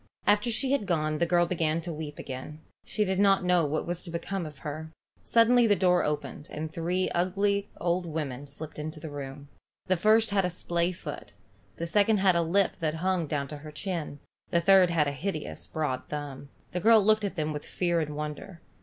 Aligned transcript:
After 0.25 0.49
she 0.49 0.71
had 0.71 0.87
gone 0.87 1.19
the 1.19 1.27
girl 1.27 1.45
began 1.45 1.79
to 1.81 1.93
weep 1.93 2.17
again. 2.17 2.59
She 2.83 3.05
did 3.05 3.19
not 3.19 3.43
know 3.43 3.67
what 3.67 3.85
was 3.85 4.01
to 4.03 4.09
become 4.09 4.47
of 4.47 4.57
her. 4.65 4.89
Suddenly 5.21 5.67
the 5.67 5.75
door 5.75 6.03
opened, 6.03 6.47
and 6.49 6.73
three 6.73 7.07
ugly 7.11 7.69
old 7.79 8.07
women 8.07 8.47
slipped 8.47 8.79
into 8.79 8.99
the 8.99 9.11
room. 9.11 9.47
The 9.85 9.95
first 9.95 10.31
had 10.31 10.43
a 10.43 10.49
splayfoot. 10.49 11.33
The 11.75 11.85
second 11.85 12.17
had 12.17 12.35
a 12.35 12.41
lip 12.41 12.77
that 12.79 12.95
hung 12.95 13.27
down 13.27 13.49
on 13.51 13.59
her 13.59 13.71
chin. 13.71 14.17
The 14.49 14.59
third 14.59 14.89
had 14.89 15.07
a 15.07 15.11
hideous 15.11 15.67
broad 15.67 16.07
thumb. 16.09 16.49
The 16.71 16.79
girl 16.79 17.05
looked 17.05 17.23
at 17.23 17.35
them 17.35 17.53
with 17.53 17.63
fear 17.63 17.99
and 17.99 18.15
wonder. 18.15 18.59